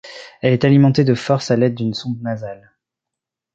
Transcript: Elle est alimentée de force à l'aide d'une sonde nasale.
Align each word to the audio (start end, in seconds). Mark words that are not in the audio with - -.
Elle 0.41 0.53
est 0.53 0.65
alimentée 0.65 1.03
de 1.03 1.13
force 1.13 1.51
à 1.51 1.55
l'aide 1.57 1.75
d'une 1.75 1.93
sonde 1.93 2.19
nasale. 2.23 2.73